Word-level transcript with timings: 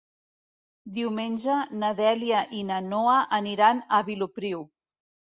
Diumenge 0.93 1.57
na 1.83 1.91
Dèlia 1.99 2.39
i 2.59 2.61
na 2.69 2.79
Noa 2.85 3.17
aniran 3.41 3.83
a 3.99 3.99
Vilopriu. 4.09 4.65